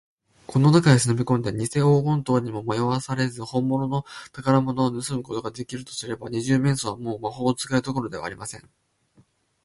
[0.47, 8.67] この中へしのびこんで、にせ黄金塔にもまよわされず、ほんものの宝物をぬすむことができるとすれば、二十面相は、もう魔法使いどころではありません。